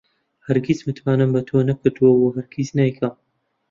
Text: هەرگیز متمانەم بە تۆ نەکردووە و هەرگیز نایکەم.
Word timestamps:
هەرگیز 0.45 0.79
متمانەم 0.87 1.29
بە 1.35 1.41
تۆ 1.47 1.57
نەکردووە 1.69 2.11
و 2.17 2.33
هەرگیز 2.35 2.69
نایکەم. 2.77 3.13